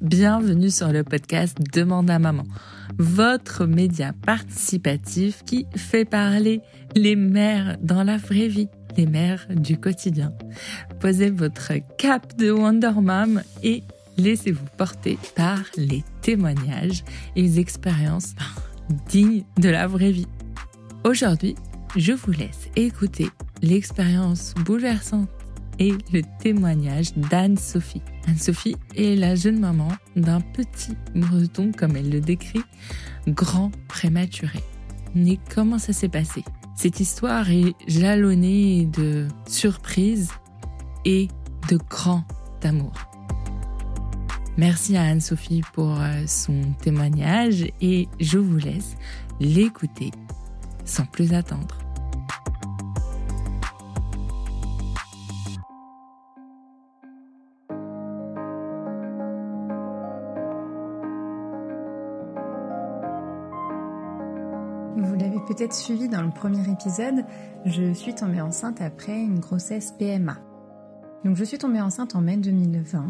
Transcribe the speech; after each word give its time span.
Bienvenue 0.00 0.70
sur 0.70 0.92
le 0.92 1.02
podcast 1.02 1.58
Demande 1.72 2.10
à 2.10 2.18
maman, 2.18 2.44
votre 2.98 3.66
média 3.66 4.12
participatif 4.12 5.42
qui 5.44 5.66
fait 5.76 6.04
parler 6.04 6.60
les 6.94 7.16
mères 7.16 7.76
dans 7.82 8.04
la 8.04 8.16
vraie 8.16 8.48
vie, 8.48 8.68
les 8.96 9.06
mères 9.06 9.46
du 9.50 9.76
quotidien. 9.78 10.32
Posez 11.00 11.30
votre 11.30 11.72
cap 11.98 12.36
de 12.36 12.50
Wonder 12.50 12.92
Mom 13.00 13.42
et 13.62 13.82
laissez-vous 14.16 14.66
porter 14.76 15.18
par 15.34 15.60
les 15.76 16.04
témoignages 16.20 17.04
et 17.34 17.42
les 17.42 17.58
expériences 17.58 18.34
dignes 19.08 19.44
de 19.58 19.68
la 19.68 19.86
vraie 19.86 20.12
vie. 20.12 20.28
Aujourd'hui, 21.04 21.54
je 21.96 22.12
vous 22.12 22.32
laisse 22.32 22.68
écouter 22.76 23.30
l'expérience 23.64 24.54
bouleversante 24.64 25.28
et 25.78 25.92
le 26.12 26.22
témoignage 26.40 27.14
d'Anne-Sophie. 27.16 28.02
Anne-Sophie 28.28 28.76
est 28.94 29.16
la 29.16 29.34
jeune 29.34 29.58
maman 29.58 29.88
d'un 30.14 30.40
petit 30.40 30.96
breton, 31.14 31.72
comme 31.76 31.96
elle 31.96 32.10
le 32.10 32.20
décrit, 32.20 32.62
grand 33.26 33.72
prématuré. 33.88 34.60
Mais 35.14 35.38
comment 35.52 35.78
ça 35.78 35.92
s'est 35.92 36.08
passé? 36.08 36.44
Cette 36.76 37.00
histoire 37.00 37.50
est 37.50 37.74
jalonnée 37.88 38.86
de 38.86 39.26
surprises 39.46 40.30
et 41.04 41.28
de 41.68 41.78
grand 41.88 42.24
amour. 42.62 42.92
Merci 44.56 44.96
à 44.96 45.02
Anne-Sophie 45.02 45.62
pour 45.72 46.00
euh, 46.00 46.24
son 46.26 46.60
témoignage 46.80 47.66
et 47.80 48.08
je 48.20 48.38
vous 48.38 48.56
laisse 48.56 48.96
l'écouter 49.40 50.12
sans 50.84 51.06
plus 51.06 51.32
attendre. 51.32 51.83
Peut-être 65.64 65.76
suivi 65.76 66.10
dans 66.10 66.20
le 66.20 66.28
premier 66.28 66.70
épisode, 66.70 67.24
je 67.64 67.94
suis 67.94 68.14
tombée 68.14 68.42
enceinte 68.42 68.82
après 68.82 69.18
une 69.18 69.40
grossesse 69.40 69.94
PMA. 69.98 70.36
Donc 71.24 71.36
je 71.36 71.44
suis 71.44 71.56
tombée 71.56 71.80
enceinte 71.80 72.14
en 72.14 72.20
mai 72.20 72.36
2020. 72.36 73.02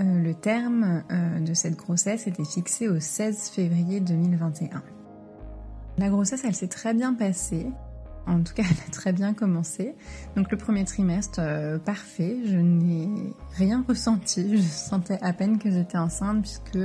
Euh, 0.00 0.22
le 0.22 0.32
terme 0.32 1.02
euh, 1.12 1.40
de 1.40 1.52
cette 1.52 1.76
grossesse 1.76 2.26
était 2.26 2.46
fixé 2.46 2.88
au 2.88 3.00
16 3.00 3.50
février 3.50 4.00
2021. 4.00 4.82
La 5.98 6.08
grossesse, 6.08 6.42
elle 6.46 6.54
s'est 6.54 6.68
très 6.68 6.94
bien 6.94 7.12
passée. 7.12 7.66
En 8.26 8.40
tout 8.42 8.54
cas, 8.54 8.62
elle 8.70 8.88
a 8.88 8.90
très 8.90 9.12
bien 9.12 9.34
commencé. 9.34 9.94
Donc 10.36 10.50
le 10.50 10.56
premier 10.56 10.86
trimestre, 10.86 11.40
euh, 11.42 11.78
parfait. 11.78 12.38
Je 12.46 12.56
n'ai 12.56 13.10
rien 13.58 13.84
ressenti. 13.86 14.56
Je 14.56 14.62
sentais 14.62 15.18
à 15.20 15.34
peine 15.34 15.58
que 15.58 15.70
j'étais 15.70 15.98
enceinte 15.98 16.40
puisque 16.40 16.78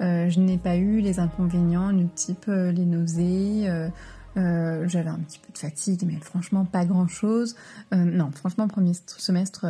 je 0.00 0.40
n'ai 0.40 0.58
pas 0.58 0.76
eu 0.76 1.00
les 1.00 1.18
inconvénients 1.18 1.94
du 1.94 2.08
type 2.08 2.44
les 2.48 2.84
nausées. 2.84 3.70
Euh, 4.36 4.88
j'avais 4.88 5.10
un 5.10 5.18
petit 5.18 5.38
peu 5.38 5.52
de 5.52 5.58
fatigue, 5.58 6.02
mais 6.06 6.18
franchement 6.20 6.64
pas 6.64 6.84
grand 6.84 7.06
chose. 7.06 7.54
non, 7.92 8.30
franchement 8.32 8.68
premier 8.68 8.92
semestre 8.94 9.66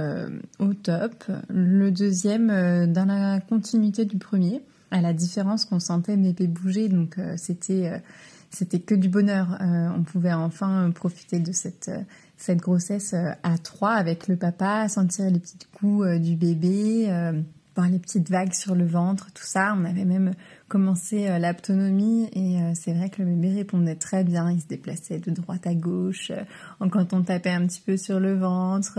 au 0.58 0.72
top. 0.74 1.24
Le 1.48 1.90
deuxième 1.90 2.92
dans 2.92 3.04
la 3.04 3.40
continuité 3.40 4.04
du 4.04 4.16
premier, 4.16 4.62
à 4.90 5.00
la 5.00 5.12
différence 5.12 5.64
qu'on 5.64 5.80
sentait 5.80 6.16
bébé 6.16 6.46
bouger, 6.46 6.88
donc 6.88 7.18
c'était 7.36 8.02
c'était 8.50 8.78
que 8.80 8.94
du 8.94 9.08
bonheur. 9.08 9.58
on 9.60 10.02
pouvait 10.02 10.32
enfin 10.32 10.90
profiter 10.92 11.40
de 11.40 11.52
cette 11.52 11.90
cette 12.36 12.58
grossesse 12.58 13.14
à 13.42 13.58
trois 13.58 13.92
avec 13.92 14.28
le 14.28 14.36
papa, 14.36 14.88
sentir 14.88 15.30
les 15.30 15.40
petits 15.40 15.58
coups 15.72 16.18
du 16.20 16.36
bébé 16.36 17.10
voir 17.74 17.88
les 17.88 17.98
petites 17.98 18.30
vagues 18.30 18.52
sur 18.52 18.74
le 18.74 18.86
ventre, 18.86 19.28
tout 19.32 19.44
ça. 19.44 19.74
On 19.76 19.84
avait 19.84 20.04
même 20.04 20.32
commencé 20.68 21.28
euh, 21.28 21.38
l'autonomie 21.38 22.28
et 22.32 22.60
euh, 22.60 22.72
c'est 22.74 22.92
vrai 22.94 23.10
que 23.10 23.22
le 23.22 23.28
bébé 23.28 23.54
répondait 23.54 23.96
très 23.96 24.24
bien. 24.24 24.50
Il 24.50 24.60
se 24.60 24.66
déplaçait 24.66 25.18
de 25.18 25.30
droite 25.30 25.66
à 25.66 25.74
gauche. 25.74 26.30
Euh, 26.30 26.88
quand 26.90 27.12
on 27.12 27.22
tapait 27.22 27.50
un 27.50 27.66
petit 27.66 27.80
peu 27.80 27.96
sur 27.96 28.20
le 28.20 28.34
ventre, 28.34 28.98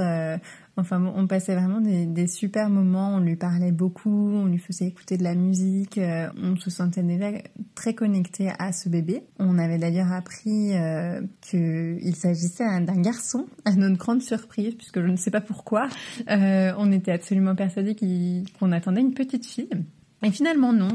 Enfin, 0.77 1.01
on 1.15 1.25
passait 1.25 1.55
vraiment 1.55 1.79
des, 1.79 2.27
super 2.27 2.69
moments. 2.69 3.15
On 3.15 3.21
lui 3.21 3.37
parlait 3.37 3.71
beaucoup, 3.71 4.29
on 4.33 4.45
lui 4.45 4.57
faisait 4.57 4.87
écouter 4.87 5.15
de 5.15 5.23
la 5.23 5.33
musique. 5.33 5.97
On 5.97 6.57
se 6.57 6.69
sentait 6.69 7.01
déjà 7.01 7.31
très 7.75 7.93
connecté 7.93 8.51
à 8.59 8.73
ce 8.73 8.89
bébé. 8.89 9.23
On 9.39 9.57
avait 9.57 9.77
d'ailleurs 9.77 10.11
appris 10.11 10.73
qu'il 11.39 12.15
s'agissait 12.17 12.81
d'un 12.81 13.01
garçon, 13.01 13.45
à 13.63 13.71
notre 13.71 13.95
grande 13.95 14.21
surprise, 14.21 14.75
puisque 14.75 14.99
je 14.99 15.07
ne 15.07 15.15
sais 15.15 15.31
pas 15.31 15.39
pourquoi. 15.39 15.87
On 16.27 16.91
était 16.91 17.13
absolument 17.13 17.55
persuadés 17.55 17.95
qu'on 18.59 18.73
attendait 18.73 18.99
une 18.99 19.13
petite 19.13 19.45
fille. 19.45 19.69
Et 20.25 20.31
finalement 20.31 20.73
non, 20.73 20.89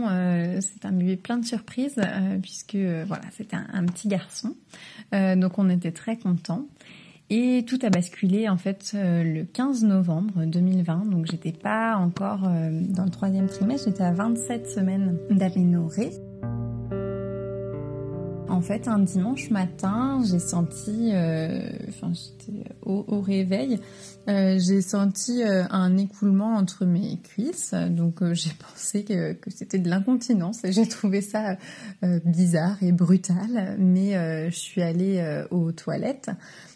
c'est 0.60 0.84
un 0.84 0.92
bébé 0.92 1.16
plein 1.16 1.38
de 1.38 1.46
surprises 1.46 2.00
puisque 2.42 2.76
voilà 3.06 3.22
c'était 3.30 3.56
un, 3.56 3.84
petit 3.86 4.08
garçon, 4.08 4.56
donc 5.12 5.58
on 5.58 5.70
était 5.70 5.92
très 5.92 6.16
contents. 6.16 6.66
Et 7.32 7.64
tout 7.64 7.78
a 7.82 7.91
basculé 7.91 8.48
en 8.48 8.56
fait 8.56 8.91
euh, 8.94 9.22
le 9.22 9.44
15 9.44 9.84
novembre 9.84 10.44
2020, 10.44 11.10
donc 11.10 11.26
j'étais 11.26 11.52
pas 11.52 11.96
encore 11.96 12.41
euh, 12.44 12.70
dans 12.72 13.04
le 13.04 13.10
troisième 13.10 13.46
trimestre, 13.46 13.88
j'étais 13.88 14.02
à 14.02 14.12
27 14.12 14.68
semaines 14.68 15.16
d'aménorrhée. 15.30 16.10
En 18.50 18.61
fait, 18.61 18.88
un 18.88 18.99
dimanche 18.99 19.50
matin, 19.50 20.22
j'ai 20.28 20.41
senti, 20.41 21.12
euh, 21.12 21.71
enfin 21.88 22.12
j'étais 22.12 22.65
au, 22.83 23.21
réveil, 23.21 23.78
j'ai 24.27 24.83
senti 24.83 25.43
un 25.44 25.97
écoulement 25.97 26.56
entre 26.56 26.84
mes 26.84 27.19
cuisses, 27.22 27.75
donc 27.75 28.22
j'ai 28.33 28.50
pensé 28.72 29.05
que, 29.05 29.33
que 29.34 29.50
c'était 29.50 29.78
de 29.78 29.89
l'incontinence 29.89 30.65
et 30.65 30.72
j'ai 30.72 30.87
trouvé 30.87 31.21
ça 31.21 31.56
bizarre 32.25 32.83
et 32.83 32.93
brutal, 32.93 33.77
mais 33.78 34.50
je 34.50 34.56
suis 34.56 34.83
allée 34.83 35.44
aux 35.50 35.72
toilettes. 35.72 36.31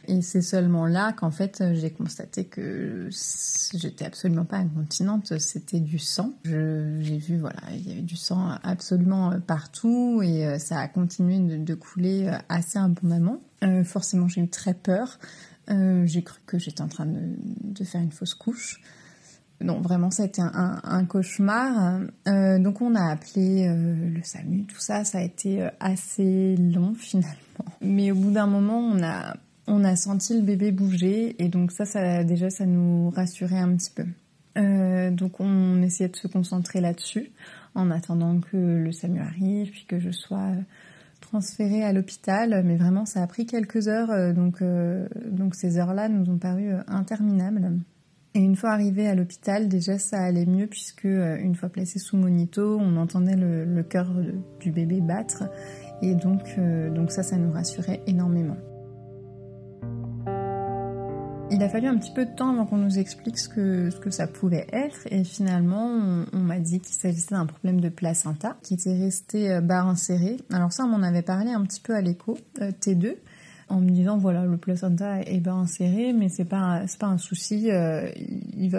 Et 0.09 0.23
c'est 0.23 0.43
seulement 0.43 0.87
là 0.87 1.13
qu'en 1.13 1.31
fait 1.31 1.63
j'ai 1.73 1.91
constaté 1.91 2.45
que 2.45 3.09
j'étais 3.75 4.05
absolument 4.05 4.45
pas 4.45 4.59
incontinente, 4.59 5.39
c'était 5.39 5.81
du 5.81 5.99
sang. 5.99 6.33
J'ai 6.45 7.19
vu 7.19 7.39
voilà, 7.39 7.61
il 7.73 7.89
y 7.89 7.93
avait 7.93 8.03
du 8.03 8.17
sang 8.17 8.59
absolument 8.63 9.39
partout 9.41 10.23
et 10.23 10.47
euh, 10.47 10.59
ça 10.59 10.79
a 10.81 10.89
continué 10.89 11.39
de, 11.39 11.75
couler 11.75 12.29
euh, 12.29 12.39
assez 12.49 12.79
abondamment. 12.79 13.41
Euh, 13.63 13.85
forcément 13.85 14.29
j'ai 14.29 14.43
eu 14.43 14.49
très 14.49 14.75
peur. 14.75 15.19
j'ai 15.69 16.23
cru 16.23 16.41
que 16.47 16.59
j'étais 16.59 16.83
en 16.83 16.89
train 16.89 17.07
de, 17.07 17.85
faire 17.85 18.01
une 18.01 18.13
fausse 18.13 18.35
couche. 18.35 18.81
Non, 19.61 19.81
vraiment, 19.81 20.11
ça 20.11 20.25
a 20.25 20.27
été 20.27 20.43
un 20.43 21.05
cauchemar. 21.07 22.01
donc, 22.27 22.83
on 22.83 22.95
a 22.95 23.09
appelé 23.09 23.67
le 23.69 24.23
SAMU, 24.23 24.65
tout 24.65 24.81
ça. 24.81 25.05
Ça 25.05 25.19
a 25.19 25.23
été 25.23 25.67
assez 25.81 26.57
long 26.57 26.93
finalement. 26.99 27.39
Mais 27.81 28.11
au 28.11 28.17
bout 28.17 28.33
d'un 28.33 28.47
moment, 28.47 28.79
on 28.79 29.03
a 29.03 29.37
on 29.67 29.85
a 29.85 29.97
senti 29.97 30.35
le 30.35 30.43
bébé 30.43 30.73
bouger 30.73 31.43
et 31.43 31.49
donc 31.49 31.73
ça, 31.73 31.85
ça 31.85 32.25
déjà, 32.25 32.51
ça 32.51 32.67
nous 32.67 33.11
rassurait 33.11 33.59
un 33.59 33.77
petit 33.77 33.91
peu. 33.91 34.05
Euh, 34.57 35.11
donc 35.11 35.41
on 35.41 35.83
essayait 35.83 36.09
de 36.09 36.17
se 36.17 36.29
concentrer 36.29 36.81
là-dessus 36.81 37.33
en 37.75 37.91
attendant 37.91 38.39
que 38.39 38.57
le 38.57 38.93
SAMU 38.93 39.21
arrive 39.21 39.71
puis 39.71 39.85
que 39.89 39.99
je 39.99 40.11
sois 40.11 40.53
transférée 41.21 41.83
à 41.83 41.93
l'hôpital. 41.93 42.63
Mais 42.65 42.77
vraiment, 42.77 43.07
ça 43.07 43.23
a 43.23 43.27
pris 43.27 43.47
quelques 43.47 43.89
heures, 43.89 44.11
euh, 44.11 44.33
donc, 44.33 44.63
euh, 44.63 45.09
donc 45.31 45.55
ces 45.55 45.79
heures-là 45.79 46.09
nous 46.09 46.31
ont 46.31 46.39
paru 46.39 46.71
interminables. 46.87 47.73
Et 48.37 48.41
une 48.41 48.57
fois 48.57 48.71
arrivé 48.71 49.07
à 49.07 49.15
l'hôpital, 49.15 49.69
déjà 49.69 49.97
ça 49.97 50.21
allait 50.21 50.47
mieux 50.47 50.67
puisque 50.67 51.05
une 51.05 51.55
fois 51.55 51.69
placé 51.69 52.01
sous 52.01 52.17
monito, 52.17 52.79
on 52.81 52.97
entendait 52.97 53.37
le, 53.37 53.83
cœur 53.85 54.11
du 54.59 54.73
bébé 54.73 55.01
battre 55.01 55.45
et 56.03 56.17
donc 56.17 56.59
ça, 57.11 57.23
ça 57.23 57.37
nous 57.37 57.53
rassurait 57.53 58.03
énormément. 58.09 58.57
Il 61.55 61.63
a 61.63 61.69
fallu 61.69 61.87
un 61.87 61.97
petit 61.97 62.11
peu 62.11 62.25
de 62.25 62.35
temps 62.35 62.51
avant 62.51 62.67
qu'on 62.67 62.79
nous 62.79 62.99
explique 62.99 63.39
ce 63.39 63.49
que, 63.49 64.11
ça 64.11 64.27
pouvait 64.27 64.67
être 64.73 65.07
et 65.13 65.23
finalement 65.23 65.89
on, 66.33 66.39
m'a 66.41 66.59
dit 66.59 66.81
qu'il 66.81 66.97
s'agissait 66.97 67.37
d'un 67.37 67.47
problème 67.47 67.81
de 67.81 67.89
placenta 67.89 68.57
qui 68.61 68.75
était 68.75 68.99
resté 68.99 69.53
euh, 69.53 69.61
bas 69.61 69.83
inséré. 69.83 70.39
Alors 70.53 70.73
ça 70.73 70.83
on 70.83 70.89
m'en 70.89 71.07
avait 71.07 71.23
parlé 71.23 71.53
un 71.53 71.63
petit 71.63 71.81
peu 71.81 71.95
à 71.95 72.01
l'écho, 72.01 72.37
euh, 72.61 72.73
T2, 72.73 73.15
en 73.69 73.81
me 73.81 73.89
disant 73.89 74.19
voilà 74.19 74.45
le 74.45 74.57
placenta 74.57 75.21
est 75.21 75.39
bas 75.39 75.53
inséré 75.53 76.13
mais 76.13 76.29
c'est 76.29 76.45
pas 76.45 76.83
pas 76.99 77.07
un 77.07 77.19
souci, 77.19 77.71
euh, 77.71 78.11
il 78.17 78.75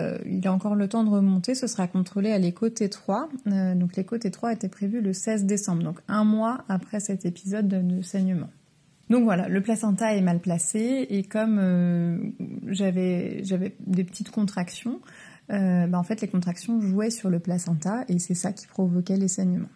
a 0.45 0.51
encore 0.51 0.75
le 0.75 0.89
temps 0.89 1.06
de 1.06 1.10
remonter, 1.10 1.56
ce 1.56 1.68
sera 1.68 1.88
contrôlé 1.88 2.33
à 2.33 2.39
l'écho 2.39 2.68
T3. 2.68 3.75
donc 3.75 3.95
l'écho 3.95 4.18
T3 4.18 4.51
était 4.51 4.68
prévu 4.69 5.00
le 5.00 5.13
16 5.13 5.45
décembre, 5.45 5.81
donc 5.81 6.00
un 6.10 6.25
mois 6.25 6.66
après 6.68 7.00
cet 7.00 7.25
épisode 7.25 7.69
de 7.69 8.01
saignement. 8.01 8.50
Donc 9.10 9.24
voilà, 9.24 9.48
le 9.48 9.62
placenta 9.62 10.16
est 10.16 10.22
mal 10.22 10.40
placé 10.40 11.06
et 11.10 11.24
comme 11.24 11.60
euh, 11.60 12.18
j'avais 12.68 13.44
des 13.86 14.04
petites 14.04 14.31
contractions, 14.31 15.00
euh, 15.52 15.86
bah 15.86 16.00
en 16.00 16.04
fait 16.04 16.22
les 16.22 16.28
contractions 16.28 16.81
jouaient 16.81 17.12
sur 17.12 17.30
le 17.30 17.40
placenta 17.40 18.04
et 18.07 18.18
c'est 18.18 18.34
ça 18.34 18.52
qui 18.52 18.66
provoquait 18.66 19.18
les 19.18 19.28
saignements. 19.28 19.69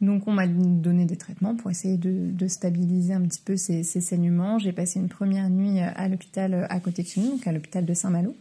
Donc 0.00 0.26
on 0.26 0.32
m'a 0.32 0.46
donné 0.46 1.04
des 1.04 1.16
traitements 1.16 1.54
pour 1.54 1.70
essayer 1.70 1.96
de, 1.96 2.48
stabiliser 2.48 3.14
un 3.14 3.22
petit 3.22 3.40
peu 3.42 3.56
ces, 3.56 3.82
ces 3.82 4.00
saignements. 4.00 4.58
J'ai 4.58 4.72
passé 4.72 5.00
une 5.00 5.08
première 5.08 5.48
nuit 5.48 5.80
à 5.80 6.08
l'hôpital 6.08 6.66
à 6.68 6.80
côté 6.80 7.02
de 7.02 7.08
chez 7.08 7.20
nous, 7.20 7.32
donc 7.32 7.46
à 7.46 7.52
l'hôpital 7.52 7.84
de 7.84 7.94
Saint-Malo. 7.94 8.34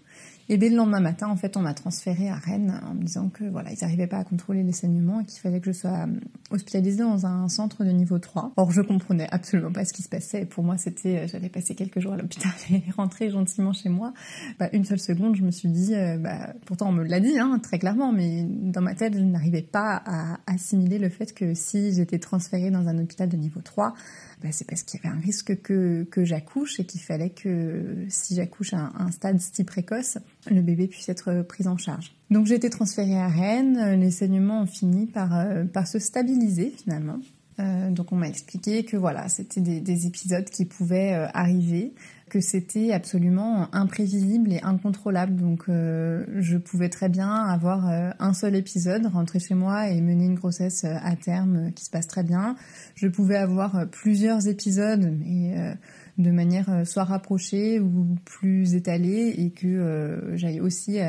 Et 0.47 0.57
dès 0.57 0.69
le 0.69 0.75
lendemain 0.75 0.99
matin, 0.99 1.27
en 1.27 1.35
fait, 1.35 1.57
on 1.57 1.61
m'a 1.61 1.73
transféré 1.73 2.29
à 2.29 2.35
Rennes 2.35 2.79
en 2.87 2.93
me 2.93 3.03
disant 3.03 3.29
que 3.29 3.43
voilà, 3.45 3.71
ils 3.71 3.79
n'arrivaient 3.81 4.07
pas 4.07 4.19
à 4.19 4.23
contrôler 4.23 4.61
les 4.61 4.71
saignements 4.73 5.21
et 5.21 5.25
qu'il 5.25 5.39
fallait 5.39 5.59
que 5.59 5.71
je 5.71 5.77
sois 5.77 6.05
euh, 6.05 6.19
hospitalisée 6.51 7.03
dans 7.03 7.25
un 7.25 7.49
centre 7.49 7.83
de 7.83 7.89
niveau 7.89 8.19
3. 8.19 8.53
Or, 8.55 8.71
je 8.71 8.81
comprenais 8.81 9.27
absolument 9.31 9.71
pas 9.71 9.85
ce 9.85 9.93
qui 9.93 10.03
se 10.03 10.09
passait. 10.09 10.45
Pour 10.45 10.63
moi, 10.63 10.77
c'était, 10.77 11.17
euh, 11.17 11.27
j'allais 11.27 11.49
passer 11.49 11.73
quelques 11.73 11.99
jours 11.99 12.13
à 12.13 12.17
l'hôpital 12.17 12.51
et 12.71 12.83
rentrer 12.95 13.31
gentiment 13.31 13.73
chez 13.73 13.89
moi. 13.89 14.13
Bah, 14.59 14.69
une 14.71 14.85
seule 14.85 14.99
seconde, 14.99 15.35
je 15.35 15.43
me 15.43 15.51
suis 15.51 15.69
dit, 15.69 15.95
euh, 15.95 16.17
bah, 16.17 16.53
pourtant 16.65 16.89
on 16.89 16.93
me 16.93 17.03
l'a 17.03 17.19
dit, 17.19 17.39
hein, 17.39 17.59
très 17.61 17.79
clairement, 17.79 18.13
mais 18.13 18.43
dans 18.47 18.81
ma 18.81 18.93
tête, 18.93 19.15
je 19.15 19.23
n'arrivais 19.23 19.63
pas 19.63 20.03
à 20.05 20.37
assimiler 20.45 20.99
le 20.99 21.09
fait 21.09 21.33
que 21.33 21.55
si 21.55 21.91
j'étais 21.93 22.19
transférée 22.19 22.69
dans 22.69 22.87
un 22.87 22.99
hôpital 22.99 23.29
de 23.29 23.37
niveau 23.37 23.61
3, 23.61 23.95
bah, 24.43 24.49
c'est 24.51 24.67
parce 24.67 24.83
qu'il 24.83 24.99
y 25.03 25.07
avait 25.07 25.15
un 25.15 25.19
risque 25.19 25.59
que, 25.61 26.03
que 26.03 26.23
j'accouche 26.23 26.79
et 26.79 26.85
qu'il 26.85 27.01
fallait 27.01 27.31
que 27.31 28.05
si 28.09 28.35
j'accouche 28.35 28.73
à 28.73 28.91
un, 28.95 29.11
stade 29.11 29.39
si 29.39 29.63
précoce, 29.63 30.17
le 30.49 30.61
bébé 30.61 30.87
puisse 30.87 31.09
être 31.09 31.41
pris 31.43 31.67
en 31.67 31.77
charge. 31.77 32.15
Donc 32.31 32.47
j'ai 32.47 32.55
été 32.55 32.69
transférée 32.69 33.17
à 33.17 33.27
Rennes, 33.27 33.99
les 33.99 34.11
saignements 34.11 34.61
ont 34.61 34.67
fini 34.67 35.05
par, 35.05 35.37
euh, 35.37 35.65
se 35.85 35.99
stabiliser 35.99 36.73
finalement. 36.75 37.19
Euh, 37.59 37.89
donc 37.89 38.11
on 38.11 38.15
m'a 38.15 38.27
expliqué 38.27 38.83
que 38.83 38.97
voilà, 38.97 39.29
c'était 39.29 39.61
des, 39.61 39.79
des, 39.79 40.07
épisodes 40.07 40.49
qui 40.49 40.65
pouvaient 40.65 41.13
euh, 41.13 41.27
arriver, 41.33 41.93
que 42.29 42.41
c'était 42.41 42.91
absolument 42.91 43.73
imprévisible 43.73 44.51
et 44.51 44.61
incontrôlable. 44.61 45.35
Donc 45.35 45.65
euh, 45.69 46.25
je 46.39 46.57
pouvais 46.57 46.89
très 46.89 47.07
bien 47.07 47.31
avoir 47.31 47.89
euh, 47.89 48.09
un 48.19 48.33
seul 48.33 48.55
épisode, 48.55 49.05
rentrer 49.05 49.39
chez 49.39 49.53
moi 49.53 49.89
et 49.89 50.01
mener 50.01 50.25
une 50.25 50.35
grossesse 50.35 50.83
euh, 50.85 50.95
à 51.01 51.15
terme 51.15 51.71
qui 51.73 51.85
se 51.85 51.89
passe 51.89 52.07
très 52.07 52.23
bien. 52.23 52.55
Je 52.95 53.07
pouvais 53.07 53.37
avoir 53.37 53.87
plusieurs 53.89 54.47
épisodes, 54.47 55.13
mais 55.19 55.75
de 56.17 56.31
manière 56.31 56.85
soit 56.85 57.03
rapprochée 57.03 57.79
ou 57.79 58.07
plus 58.23 58.75
étalée 58.75 59.35
et 59.37 59.49
que 59.49 60.31
j'aille 60.35 60.61
aussi 60.61 60.99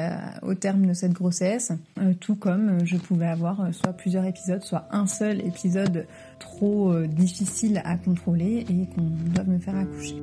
au 0.42 0.54
terme 0.54 0.86
de 0.86 0.92
cette 0.92 1.12
grossesse, 1.12 1.72
tout 2.20 2.34
comme 2.34 2.84
je 2.84 2.96
pouvais 2.96 3.26
avoir 3.26 3.72
soit 3.72 3.92
plusieurs 3.92 4.24
épisodes, 4.24 4.62
soit 4.62 4.88
un 4.90 5.06
seul 5.06 5.46
épisode 5.46 6.06
trop 6.40 6.92
difficile 7.06 7.80
à 7.84 7.96
contrôler 7.96 8.64
et 8.68 8.94
qu'on 8.94 9.10
doit 9.32 9.44
me 9.44 9.58
faire 9.58 9.76
accoucher. 9.76 10.16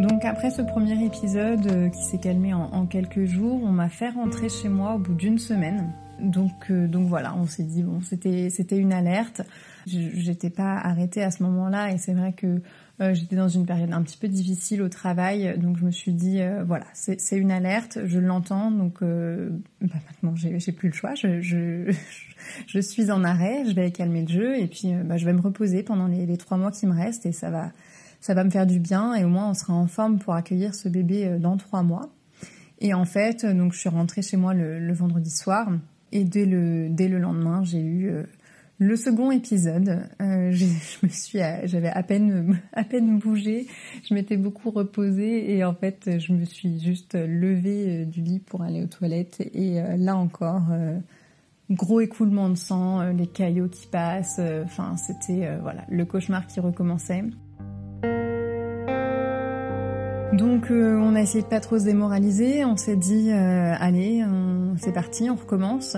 Donc 0.00 0.24
après 0.24 0.50
ce 0.50 0.62
premier 0.62 1.04
épisode 1.04 1.66
euh, 1.66 1.88
qui 1.90 2.02
s'est 2.04 2.18
calmé 2.18 2.54
en, 2.54 2.86
quelques 2.86 3.26
jours, 3.26 3.60
on 3.62 3.70
m'a 3.70 3.90
fait 3.90 4.08
rentrer 4.08 4.48
chez 4.48 4.70
moi 4.70 4.94
au 4.94 4.98
bout 4.98 5.12
d'une 5.12 5.38
semaine. 5.38 5.92
Donc 6.20 6.70
euh, 6.70 6.88
voilà, 6.90 7.34
on 7.36 7.46
s'est 7.46 7.64
dit 7.64 7.82
bon, 7.82 8.00
c'était 8.00 8.78
une 8.78 8.94
alerte. 8.94 9.42
J'étais 9.86 10.50
pas 10.50 10.76
arrêtée 10.76 11.22
à 11.22 11.30
ce 11.30 11.42
moment-là 11.42 11.92
et 11.92 11.98
c'est 11.98 12.14
vrai 12.14 12.32
que 12.32 12.60
euh, 13.00 13.14
j'étais 13.14 13.36
dans 13.36 13.48
une 13.48 13.66
période 13.66 13.92
un 13.92 14.02
petit 14.02 14.18
peu 14.18 14.28
difficile 14.28 14.82
au 14.82 14.88
travail, 14.88 15.58
donc 15.58 15.78
je 15.78 15.84
me 15.84 15.90
suis 15.90 16.12
dit 16.12 16.40
voilà, 16.66 16.84
c'est 16.92 17.36
une 17.36 17.50
alerte, 17.50 17.98
je 18.04 18.18
l'entends, 18.18 18.70
donc 18.70 19.00
bah 19.00 19.08
maintenant 19.80 20.34
j'ai 20.34 20.72
plus 20.72 20.88
le 20.88 20.94
choix, 20.94 21.14
je, 21.14 21.40
je, 21.40 22.80
suis 22.80 23.10
en 23.10 23.24
arrêt, 23.24 23.64
je 23.66 23.74
vais 23.74 23.90
calmer 23.90 24.22
le 24.22 24.28
jeu 24.28 24.58
et 24.58 24.66
puis 24.66 24.92
bah, 25.04 25.16
je 25.16 25.24
vais 25.24 25.32
me 25.32 25.40
reposer 25.40 25.82
pendant 25.82 26.06
les, 26.06 26.36
trois 26.36 26.58
mois 26.58 26.70
qui 26.70 26.86
me 26.86 26.94
restent 26.94 27.24
et 27.24 27.32
ça 27.32 27.50
va 27.50 27.72
ça 28.20 28.34
va 28.34 28.44
me 28.44 28.50
faire 28.50 28.66
du 28.66 28.78
bien 28.78 29.14
et 29.14 29.24
au 29.24 29.28
moins 29.28 29.50
on 29.50 29.54
sera 29.54 29.72
en 29.72 29.86
forme 29.86 30.18
pour 30.18 30.34
accueillir 30.34 30.74
ce 30.74 30.88
bébé 30.88 31.26
euh, 31.26 31.38
dans 31.38 31.56
trois 31.56 31.82
mois. 31.82 32.10
Et 32.78 32.94
en 32.94 33.04
fait, 33.04 33.44
euh, 33.44 33.54
donc 33.54 33.72
je 33.72 33.78
suis 33.78 33.88
rentrée 33.88 34.22
chez 34.22 34.36
moi 34.36 34.54
le, 34.54 34.92
vendredi 34.92 35.30
soir 35.30 35.68
et 36.12 36.24
dès 36.24 36.44
le 36.44 36.88
dès 36.90 37.08
le 37.08 37.18
lendemain, 37.18 37.64
j'ai 37.64 37.80
eu 37.80 38.10
euh, 38.10 38.24
le 38.80 38.96
second 38.96 39.30
épisode. 39.30 40.00
me 40.18 41.08
suis, 41.08 41.38
j'avais 41.64 41.90
à 41.90 42.02
peine 42.02 42.58
à 42.72 42.82
peine 42.82 43.18
bougé, 43.18 43.68
je 44.08 44.14
m'étais 44.14 44.36
beaucoup 44.36 44.70
reposée 44.70 45.54
et 45.54 45.64
en 45.64 45.74
fait, 45.74 46.18
je 46.18 46.32
me 46.32 46.44
suis 46.44 46.80
juste 46.80 47.14
levée 47.14 48.04
du 48.06 48.22
lit 48.22 48.40
pour 48.40 48.62
aller 48.62 48.82
aux 48.82 48.88
toilettes 48.88 49.40
et 49.54 49.80
là 49.96 50.16
encore. 50.16 50.64
Gros 51.70 52.00
écoulement 52.00 52.48
de 52.48 52.56
sang, 52.56 53.12
les 53.12 53.28
caillots 53.28 53.68
qui 53.68 53.86
passent, 53.86 54.40
enfin 54.64 54.96
c'était 54.96 55.56
voilà 55.62 55.84
le 55.88 56.04
cauchemar 56.04 56.48
qui 56.48 56.58
recommençait. 56.58 57.22
Donc 60.32 60.70
euh, 60.70 60.96
on 60.96 61.16
a 61.16 61.20
essayé 61.20 61.42
de 61.42 61.48
pas 61.48 61.60
trop 61.60 61.78
se 61.78 61.84
démoraliser, 61.84 62.64
on 62.64 62.76
s'est 62.76 62.96
dit 62.96 63.30
euh, 63.32 63.74
allez, 63.78 64.24
c'est 64.78 64.92
parti, 64.92 65.28
on 65.28 65.34
recommence. 65.34 65.96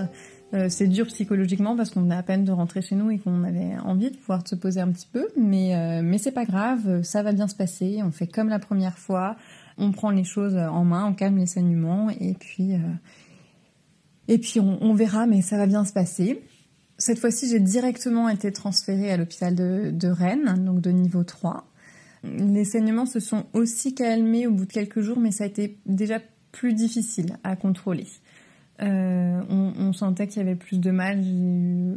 Euh, 0.53 0.67
c'est 0.69 0.87
dur 0.87 1.07
psychologiquement 1.07 1.75
parce 1.75 1.89
qu'on 1.89 2.09
a 2.11 2.17
à 2.17 2.23
peine 2.23 2.45
de 2.45 2.51
rentrer 2.51 2.81
chez 2.81 2.95
nous 2.95 3.09
et 3.09 3.17
qu'on 3.17 3.43
avait 3.43 3.77
envie 3.83 4.11
de 4.11 4.17
pouvoir 4.17 4.47
se 4.47 4.55
poser 4.55 4.81
un 4.81 4.91
petit 4.91 5.07
peu, 5.11 5.27
mais 5.35 6.01
mais 6.03 6.17
c'est 6.17 6.31
pas 6.31 6.45
grave, 6.45 7.01
ça 7.01 7.23
va 7.23 7.31
bien 7.31 7.47
se 7.47 7.55
passer. 7.55 8.01
On 8.03 8.11
fait 8.11 8.27
comme 8.27 8.49
la 8.49 8.59
première 8.59 8.97
fois, 8.97 9.35
on 9.77 9.91
prend 9.91 10.11
les 10.11 10.23
choses 10.23 10.55
en 10.55 10.83
main, 10.83 11.05
on 11.05 11.13
calme 11.13 11.37
les 11.37 11.47
saignements 11.47 12.09
et 12.09 12.35
puis 12.39 12.73
et 14.27 14.37
puis 14.37 14.59
on, 14.59 14.81
on, 14.81 14.93
verra, 14.93 15.25
mais 15.25 15.41
ça 15.41 15.57
va 15.57 15.65
bien 15.65 15.83
se 15.85 15.93
passer. 15.93 16.43
Cette 16.97 17.19
fois-ci, 17.19 17.49
j'ai 17.49 17.59
directement 17.59 18.29
été 18.29 18.51
transférée 18.51 19.11
à 19.11 19.17
l'hôpital 19.17 19.55
de, 19.55 19.91
de 19.91 20.07
Rennes, 20.07 20.63
donc 20.63 20.79
de 20.79 20.91
niveau 20.91 21.23
3. 21.23 21.65
Les 22.23 22.63
saignements 22.63 23.05
se 23.05 23.19
sont 23.19 23.45
aussi 23.53 23.93
calmés 23.93 24.47
au 24.47 24.51
bout 24.51 24.65
de 24.65 24.71
quelques 24.71 25.01
jours, 25.01 25.19
mais 25.19 25.31
ça 25.31 25.43
a 25.43 25.47
été 25.47 25.79
déjà 25.85 26.19
plus 26.51 26.73
difficile 26.73 27.37
à 27.43 27.55
contrôler. 27.55 28.07
Euh, 28.81 29.41
on, 29.49 29.93
sentait 29.93 30.27
qu'il 30.27 30.37
y 30.37 30.45
avait 30.45 30.55
plus 30.55 30.79
de 30.79 30.89
mal. 30.89 31.21
J'ai 31.23 31.29
eu 31.29 31.95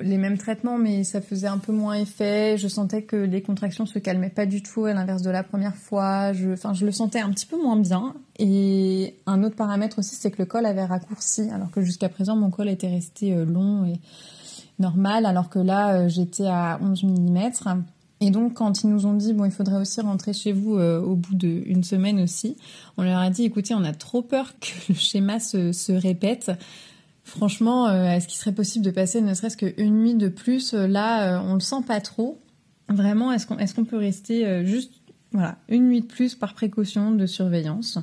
les 0.00 0.16
mêmes 0.16 0.38
traitements, 0.38 0.78
mais 0.78 1.04
ça 1.04 1.20
faisait 1.20 1.46
un 1.46 1.58
peu 1.58 1.72
moins 1.72 1.94
effet. 1.94 2.56
Je 2.56 2.66
sentais 2.68 3.02
que 3.02 3.16
les 3.16 3.42
contractions 3.42 3.84
se 3.84 3.98
calmaient 3.98 4.30
pas 4.30 4.46
du 4.46 4.62
tout, 4.62 4.86
à 4.86 4.94
l'inverse 4.94 5.20
de 5.20 5.30
la 5.30 5.42
première 5.42 5.76
fois. 5.76 6.32
Je, 6.32 6.52
enfin, 6.52 6.72
je 6.72 6.86
le 6.86 6.92
sentais 6.92 7.20
un 7.20 7.30
petit 7.30 7.44
peu 7.44 7.60
moins 7.60 7.76
bien. 7.76 8.14
Et 8.38 9.16
un 9.26 9.42
autre 9.42 9.56
paramètre 9.56 9.98
aussi, 9.98 10.14
c'est 10.14 10.30
que 10.30 10.38
le 10.38 10.46
col 10.46 10.64
avait 10.64 10.84
raccourci, 10.84 11.50
alors 11.50 11.70
que 11.70 11.82
jusqu'à 11.82 12.08
présent, 12.08 12.36
mon 12.36 12.50
col 12.50 12.70
était 12.70 12.88
resté 12.88 13.34
euh, 13.34 13.44
long 13.44 13.84
et 13.84 14.00
normal, 14.78 15.26
alors 15.26 15.50
que 15.50 15.58
là, 15.58 15.94
euh, 15.94 16.08
j'étais 16.08 16.46
à 16.46 16.78
11 16.82 17.04
mm. 17.04 17.50
Et 18.22 18.30
donc, 18.30 18.54
quand 18.54 18.82
ils 18.82 18.90
nous 18.90 19.06
ont 19.06 19.14
dit, 19.14 19.32
bon, 19.32 19.46
il 19.46 19.50
faudrait 19.50 19.80
aussi 19.80 20.00
rentrer 20.02 20.34
chez 20.34 20.52
vous 20.52 20.76
euh, 20.76 21.00
au 21.00 21.16
bout 21.16 21.34
d'une 21.34 21.82
semaine 21.82 22.20
aussi, 22.20 22.56
on 22.98 23.02
leur 23.02 23.18
a 23.18 23.30
dit, 23.30 23.44
écoutez, 23.44 23.74
on 23.74 23.82
a 23.82 23.94
trop 23.94 24.20
peur 24.20 24.52
que 24.60 24.68
le 24.90 24.94
schéma 24.94 25.40
se, 25.40 25.72
se 25.72 25.92
répète. 25.92 26.50
Franchement, 27.24 27.88
euh, 27.88 28.10
est-ce 28.10 28.28
qu'il 28.28 28.38
serait 28.38 28.54
possible 28.54 28.84
de 28.84 28.90
passer 28.90 29.22
ne 29.22 29.32
serait-ce 29.32 29.56
qu'une 29.56 30.02
nuit 30.02 30.14
de 30.14 30.28
plus? 30.28 30.74
Là, 30.74 31.38
euh, 31.38 31.44
on 31.46 31.54
le 31.54 31.60
sent 31.60 31.82
pas 31.86 32.00
trop. 32.00 32.42
Vraiment, 32.88 33.32
est-ce 33.32 33.46
qu'on 33.46 33.56
est 33.56 33.84
peut 33.84 33.96
rester 33.96 34.66
juste 34.66 34.92
voilà, 35.32 35.58
une 35.68 35.86
nuit 35.86 36.00
de 36.00 36.06
plus 36.06 36.34
par 36.34 36.54
précaution 36.54 37.12
de 37.12 37.24
surveillance? 37.24 37.98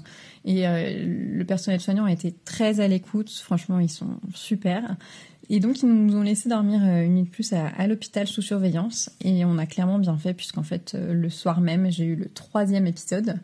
Et 0.46 0.64
le 0.64 1.44
personnel 1.44 1.82
soignant 1.82 2.06
a 2.06 2.12
été 2.14 2.34
très 2.46 2.80
à 2.80 2.88
l'écoute. 2.88 3.30
Franchement, 3.30 3.80
ils 3.80 3.90
sont 3.90 4.18
super. 4.34 4.96
Et 5.50 5.60
donc, 5.60 5.82
ils 5.82 5.88
nous 5.88 6.16
ont 6.16 6.24
laissé 6.24 6.50
dormir 6.50 6.82
euh, 6.84 7.06
une 7.06 7.16
nuit 7.16 7.24
de 7.24 7.30
plus 7.30 7.54
à, 7.54 7.88
l'hôpital 7.88 8.28
sous 8.28 8.42
surveillance. 8.42 9.10
Et 9.22 9.46
on 9.46 9.58
a 9.58 9.66
clairement 9.66 10.00
bien 10.00 10.18
fait, 10.18 10.34
puisqu'en 10.34 10.64
fait, 10.64 10.94
euh, 10.96 11.14
le 11.14 11.30
soir 11.30 11.62
même, 11.62 11.90
j'ai 11.90 12.06
eu 12.06 12.16
le 12.16 12.28
troisième 12.28 12.86
épisode. 12.86 13.40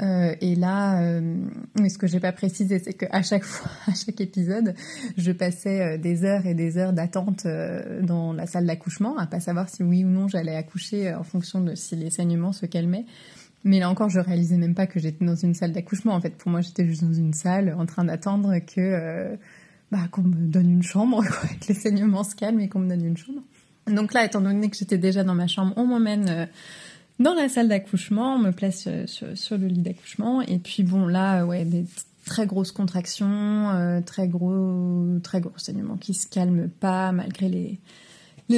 Euh, 0.00 0.34
et 0.40 0.54
là, 0.54 1.02
euh, 1.02 1.36
ce 1.76 1.98
que 1.98 2.06
j'ai 2.06 2.20
pas 2.20 2.32
précisé, 2.32 2.78
c'est 2.78 2.94
qu'à 2.94 3.22
chaque 3.22 3.44
fois, 3.44 3.70
à 3.86 3.94
chaque 3.94 4.20
épisode, 4.20 4.74
je 5.16 5.32
passais 5.32 5.98
des 5.98 6.24
heures 6.24 6.46
et 6.46 6.54
des 6.54 6.78
heures 6.78 6.92
d'attente 6.92 7.46
dans 8.02 8.32
la 8.32 8.46
salle 8.46 8.66
d'accouchement, 8.66 9.18
à 9.18 9.26
pas 9.26 9.40
savoir 9.40 9.68
si 9.68 9.82
oui 9.82 10.04
ou 10.04 10.08
non 10.08 10.28
j'allais 10.28 10.56
accoucher 10.56 11.12
en 11.12 11.24
fonction 11.24 11.60
de 11.60 11.74
si 11.74 11.96
les 11.96 12.10
saignements 12.10 12.52
se 12.52 12.66
calmaient. 12.66 13.04
Mais 13.64 13.80
là 13.80 13.90
encore, 13.90 14.08
je 14.08 14.18
réalisais 14.18 14.56
même 14.56 14.74
pas 14.74 14.86
que 14.86 14.98
j'étais 14.98 15.24
dans 15.24 15.36
une 15.36 15.54
salle 15.54 15.72
d'accouchement. 15.72 16.14
En 16.14 16.20
fait, 16.20 16.36
pour 16.36 16.50
moi, 16.50 16.62
j'étais 16.62 16.86
juste 16.86 17.04
dans 17.04 17.12
une 17.12 17.34
salle 17.34 17.76
en 17.78 17.86
train 17.86 18.04
d'attendre 18.04 18.58
que 18.58 19.36
bah, 19.92 20.08
qu'on 20.10 20.22
me 20.22 20.46
donne 20.46 20.70
une 20.70 20.82
chambre, 20.82 21.22
quoi, 21.22 21.48
que 21.60 21.68
les 21.68 21.74
saignements 21.74 22.24
se 22.24 22.34
calment 22.34 22.60
et 22.60 22.68
qu'on 22.68 22.78
me 22.78 22.88
donne 22.88 23.04
une 23.04 23.16
chambre. 23.16 23.42
Donc 23.86 24.14
là, 24.14 24.24
étant 24.24 24.40
donné 24.40 24.70
que 24.70 24.76
j'étais 24.76 24.96
déjà 24.96 25.22
dans 25.22 25.34
ma 25.34 25.46
chambre, 25.46 25.74
on 25.76 25.86
m'emmène 25.86 26.28
euh, 26.30 26.46
dans 27.18 27.34
la 27.34 27.50
salle 27.50 27.68
d'accouchement, 27.68 28.36
on 28.36 28.38
me 28.38 28.52
place 28.52 28.86
euh, 28.86 29.06
sur, 29.06 29.58
le 29.58 29.66
lit 29.66 29.82
d'accouchement, 29.82 30.40
et 30.40 30.58
puis 30.58 30.82
bon, 30.82 31.06
là, 31.06 31.44
ouais, 31.44 31.66
des 31.66 31.84
très 32.24 32.46
grosses 32.46 32.72
contractions, 32.72 33.70
euh, 33.70 34.00
très 34.00 34.28
gros, 34.28 35.18
très 35.22 35.42
gros 35.42 35.58
saignements 35.58 35.98
qui 35.98 36.14
se 36.14 36.26
calment 36.26 36.70
pas 36.70 37.12
malgré 37.12 37.50
les, 37.50 37.78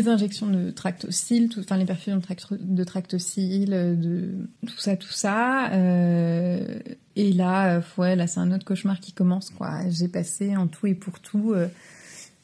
injections 0.09 0.49
de 0.49 0.71
tractocyle, 0.71 1.49
tout, 1.49 1.61
enfin 1.61 1.77
les 1.77 1.85
perfusions 1.85 2.21
de, 2.51 2.85
tractocyle, 2.85 3.71
de 3.71 4.31
tout 4.67 4.79
ça, 4.79 4.97
tout 4.97 5.13
ça. 5.13 5.71
Euh, 5.73 6.79
et 7.17 7.33
là, 7.33 7.77
euh, 7.77 7.81
ouais, 7.99 8.17
là 8.17 8.27
c'est 8.27 8.41
un 8.41 8.53
autre 8.53 8.65
cauchemar 8.65 9.01
qui 9.01 9.13
commence 9.13 9.51
quoi. 9.51 9.89
J'ai 9.89 10.09
passé 10.09 10.57
en 10.57 10.67
tout 10.67 10.87
et 10.87 10.95
pour 10.95 11.21
tout 11.21 11.53
euh, 11.53 11.69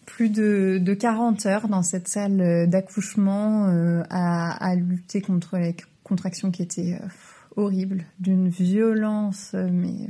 plus 0.07 0.31
de, 0.31 0.79
de 0.81 0.95
40 0.95 1.47
heures 1.47 1.69
dans 1.69 1.83
cette 1.83 2.09
salle 2.09 2.69
d'accouchement 2.69 3.67
à, 4.11 4.75
lutter 4.75 5.21
contre 5.21 5.57
les 5.57 5.77
contractions 6.03 6.51
qui 6.51 6.63
étaient 6.63 6.99
horribles, 7.57 8.05
d'une 8.19 8.49
violence 8.49 9.55
mais 9.55 10.09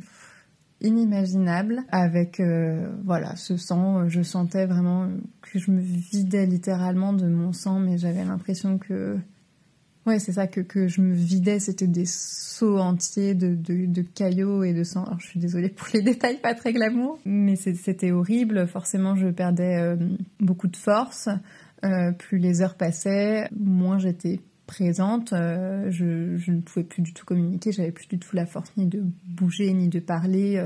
inimaginable 0.81 1.83
avec 1.91 2.41
euh, 2.41 2.89
voilà 3.05 3.37
ce 3.37 3.57
sang 3.57 4.09
je 4.09 4.23
sentais 4.23 4.67
vraiment 4.67 5.09
que 5.43 5.59
je 5.59 5.71
me 5.71 5.81
vidais 5.81 6.47
littéralement 6.47 7.13
de 7.13 7.27
mon 7.27 7.53
sang 7.53 7.79
mais 7.79 7.99
j'avais 7.99 8.25
l'impression 8.25 8.79
que 8.79 9.19
c'est 10.19 10.33
ça 10.33 10.47
que, 10.47 10.89
je 10.89 11.01
me 11.01 11.15
vidais 11.15 11.61
c'était 11.61 11.87
des 11.87 12.07
seaux 12.07 12.79
entiers 12.79 13.35
de, 13.35 14.03
caillots 14.15 14.65
et 14.65 14.73
de 14.73 14.85
sang 14.85 15.05
alors 15.05 15.21
je 15.21 15.27
suis 15.27 15.41
désolée 15.41 15.69
pour 15.69 15.89
les 15.95 16.03
détails 16.03 16.39
pas 16.41 16.55
très 16.55 16.73
glamour 16.73 17.19
mais 17.25 17.57
c'était 17.57 18.11
horrible 18.11 18.67
forcément 18.67 19.15
je 19.15 19.29
perdais 19.29 19.77
euh, 19.79 19.97
beaucoup 20.41 20.69
de 20.69 20.77
force 20.77 21.29
euh, 21.85 22.13
plus 22.13 22.39
les 22.39 22.63
heures 22.63 22.75
passaient 22.75 23.49
moins 23.59 23.99
j'étais 23.99 24.41
présente. 24.67 25.33
Euh, 25.33 25.91
je, 25.91 26.05
ne 26.53 26.61
pouvais 26.61 26.85
plus 26.85 27.03
du 27.03 27.13
tout 27.13 27.25
communiquer, 27.25 27.73
j'avais 27.73 27.91
plus 27.91 28.07
du 28.07 28.21
tout 28.21 28.37
la 28.37 28.47
force 28.47 28.71
ni 28.77 28.87
de 28.87 29.03
bouger 29.27 29.73
ni 29.73 29.89
de 29.89 29.99
parler. 29.99 30.63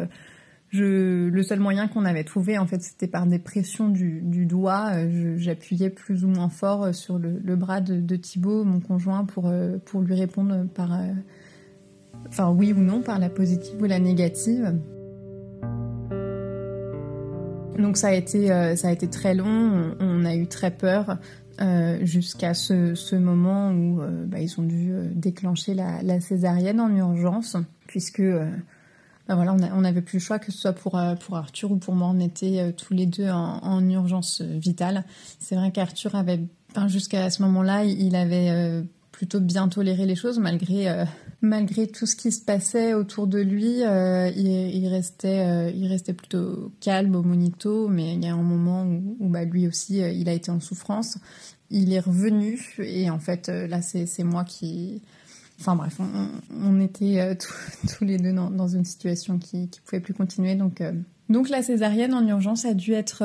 Euh, 0.75 1.31
le 1.31 1.43
seul 1.43 1.61
moyen 1.61 1.89
qu'on 1.89 2.05
avait 2.05 2.25
trouvé, 2.25 2.59
en 2.59 2.67
fait, 2.67 2.83
c'était 2.83 3.07
par 3.07 3.27
des 3.27 3.39
pressions 3.39 3.89
du, 3.89 4.47
doigt. 4.47 4.91
Euh, 4.95 5.35
j'appuyais 5.37 5.91
plus 5.91 6.25
ou 6.25 6.29
moins 6.29 6.49
fort 6.49 6.95
sur 6.95 7.19
le, 7.19 7.57
bras 7.57 7.81
de, 7.81 8.01
de, 8.01 8.17
Thibaut, 8.17 8.65
mon 8.65 8.81
conjoint, 8.81 9.25
pour, 9.25 9.53
pour 9.85 10.01
lui 10.01 10.15
répondre 10.15 10.67
par, 10.75 10.99
enfin 12.29 12.51
oui 12.51 12.73
ou 12.73 12.81
non, 12.81 13.03
par 13.03 13.19
la 13.19 13.29
positive 13.29 13.81
ou 13.81 13.85
la 13.85 13.99
négative. 13.99 14.75
Donc 17.79 17.97
ça 17.97 18.09
a 18.09 18.13
été, 18.13 18.49
ça 18.77 18.89
a 18.89 18.93
été 18.93 19.09
très 19.09 19.35
long. 19.35 19.95
On, 20.01 20.25
a 20.25 20.35
eu 20.35 20.47
très 20.47 20.71
peur. 20.71 21.19
Euh, 21.61 22.05
jusqu'à 22.05 22.53
ce, 22.53 22.97
ce, 22.97 23.15
moment 23.15 23.71
où 23.71 24.03
euh, 24.03 24.25
bah, 24.27 24.41
ils 24.41 24.59
ont 24.59 24.65
dû 24.65 24.93
euh, 24.93 25.07
déclencher 25.13 25.73
la, 25.73 26.03
la, 26.03 26.19
césarienne 26.19 26.81
en 26.81 26.93
urgence, 26.97 27.57
puisque 27.87 28.23
bah, 29.29 29.35
voilà, 29.35 29.55
on 29.55 29.81
n'avait 29.81 30.03
plus 30.03 30.19
le 30.19 30.23
choix 30.23 30.39
que 30.39 30.53
ce 30.53 30.59
soit 30.59 30.73
pour, 30.73 31.01
pour 31.21 31.37
Arthur 31.37 31.73
ou 31.73 31.77
pour 31.77 31.95
moi, 31.95 32.09
on 32.09 32.21
était 32.21 32.73
tous 32.75 32.95
les 32.95 33.07
deux 33.07 33.29
en, 33.29 33.59
en 33.63 33.89
urgence 33.89 34.43
vitale. 34.43 35.05
C'est 35.39 35.55
vrai 35.55 35.73
qu'Arthur 35.73 36.15
avait, 36.15 36.41
enfin, 36.71 36.89
jusqu'à 36.89 37.31
ce 37.31 37.43
moment-là, 37.43 37.85
il 37.85 38.17
avait 38.17 38.83
plutôt 39.13 39.41
bien 39.41 39.69
toléré 39.69 40.07
les 40.07 40.17
choses 40.17 40.39
malgré 40.39 41.07
malgré 41.45 41.87
tout 41.87 42.07
ce 42.07 42.17
qui 42.17 42.33
se 42.33 42.41
passait 42.41 42.95
autour 42.95 43.27
de 43.27 43.39
lui, 43.39 43.85
euh, 43.85 44.29
il, 44.35 44.89
restait, 44.89 45.47
euh, 45.47 45.71
il 45.71 45.87
restait 45.87 46.15
plutôt 46.15 46.73
calme 46.81 47.15
au 47.15 47.23
monito, 47.23 47.89
mais 47.89 48.15
il 48.15 48.25
y 48.25 48.27
a 48.27 48.35
un 48.35 48.43
moment 48.43 48.85
où, 48.85 49.29
bah, 49.29 49.45
lui 49.45 49.69
aussi, 49.69 50.03
euh, 50.03 50.11
il 50.11 50.29
a 50.29 50.33
été 50.33 50.51
en 50.51 50.61
souffrance. 50.61 51.19
Il 51.71 51.93
est 51.93 52.01
revenu 52.01 52.77
et 52.79 53.11
en 53.11 53.19
fait, 53.19 53.49
là, 53.49 53.81
c'est 53.83 54.25
moi 54.25 54.45
qui... 54.45 55.03
Enfin 55.61 55.77
bref, 55.77 55.99
on, 56.63 56.81
était 56.81 57.37
tous 57.97 58.05
les 58.05 58.19
deux 58.19 58.33
dans, 58.33 58.69
une 58.69 58.85
situation 58.85 59.39
qui, 59.39 59.69
qui 59.69 59.81
pouvait 59.81 60.01
plus 60.01 60.15
continuer. 60.15 60.57
Donc, 60.57 60.83
donc 61.29 61.49
la 61.49 61.63
césarienne 61.63 62.13
en 62.13 62.27
urgence 62.27 62.65
a 62.65 62.75
dû 62.75 62.93
être 62.93 63.25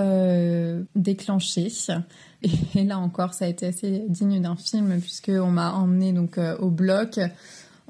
déclenchée. 0.96 1.72
Et, 2.76 2.84
là 2.84 3.00
encore, 3.00 3.34
ça 3.34 3.46
a 3.46 3.48
été 3.48 3.66
assez 3.66 4.06
digne 4.08 4.42
d'un 4.42 4.56
film 4.56 5.00
puisqu'on 5.02 5.52
m'a 5.52 5.74
emmené 5.74 6.14
donc 6.14 6.40
au 6.60 6.70
bloc 6.70 7.20